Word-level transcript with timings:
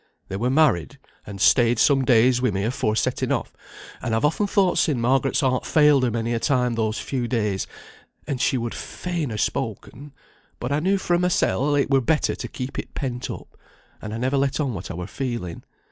They 0.29 0.35
were 0.35 0.49
married, 0.49 0.97
and 1.27 1.39
stayed 1.39 1.77
some 1.77 2.03
days 2.03 2.41
wi' 2.41 2.49
me 2.49 2.63
afore 2.63 2.95
setting 2.95 3.31
off; 3.31 3.53
and 4.01 4.15
I've 4.15 4.25
often 4.25 4.47
thought 4.47 4.79
sin' 4.79 4.99
Margaret's 4.99 5.41
heart 5.41 5.63
failed 5.63 6.01
her 6.01 6.09
many 6.09 6.33
a 6.33 6.39
time 6.39 6.73
those 6.73 6.97
few 6.97 7.27
days, 7.27 7.67
and 8.25 8.41
she 8.41 8.57
would 8.57 8.73
fain 8.73 9.29
ha' 9.29 9.37
spoken; 9.37 10.13
but 10.59 10.71
I 10.71 10.79
knew 10.79 10.97
fra' 10.97 11.19
mysel 11.19 11.75
it 11.75 11.91
were 11.91 12.01
better 12.01 12.33
to 12.33 12.47
keep 12.47 12.79
it 12.79 12.95
pent 12.95 13.29
up, 13.29 13.55
and 14.01 14.11
I 14.11 14.17
never 14.17 14.37
let 14.37 14.59
on 14.59 14.73
what 14.73 14.89
I 14.89 14.95
were 14.95 15.05
feeling. 15.05 15.61